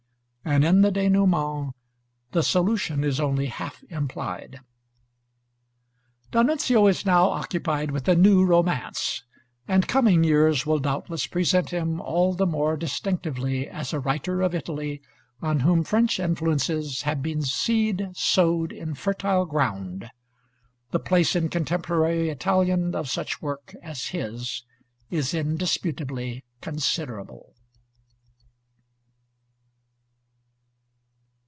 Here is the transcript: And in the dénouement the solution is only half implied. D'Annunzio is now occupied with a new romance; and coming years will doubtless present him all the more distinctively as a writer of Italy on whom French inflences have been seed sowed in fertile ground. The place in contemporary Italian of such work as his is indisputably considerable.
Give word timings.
And 0.43 0.65
in 0.65 0.81
the 0.81 0.91
dénouement 0.91 1.71
the 2.31 2.41
solution 2.41 3.03
is 3.05 3.19
only 3.21 3.45
half 3.45 3.83
implied. 3.89 4.59
D'Annunzio 6.31 6.87
is 6.87 7.05
now 7.05 7.29
occupied 7.29 7.91
with 7.91 8.05
a 8.07 8.15
new 8.15 8.43
romance; 8.43 9.23
and 9.67 9.87
coming 9.87 10.23
years 10.25 10.65
will 10.65 10.79
doubtless 10.79 11.27
present 11.27 11.69
him 11.69 12.01
all 12.01 12.33
the 12.33 12.47
more 12.47 12.75
distinctively 12.75 13.69
as 13.69 13.93
a 13.93 13.99
writer 13.99 14.41
of 14.41 14.55
Italy 14.55 15.01
on 15.43 15.59
whom 15.61 15.83
French 15.83 16.19
inflences 16.19 17.03
have 17.03 17.21
been 17.21 17.43
seed 17.43 18.09
sowed 18.13 18.73
in 18.73 18.95
fertile 18.95 19.45
ground. 19.45 20.09
The 20.89 20.99
place 20.99 21.33
in 21.35 21.49
contemporary 21.49 22.29
Italian 22.29 22.93
of 22.95 23.09
such 23.09 23.41
work 23.43 23.75
as 23.83 24.07
his 24.07 24.63
is 25.11 25.33
indisputably 25.35 26.43
considerable. 26.61 27.53